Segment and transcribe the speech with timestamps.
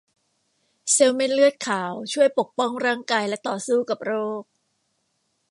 [0.93, 4.43] เซลล์เม็ดเลือดขาวช่วยปกป้องร่างกายแและต่อสู้กับโรค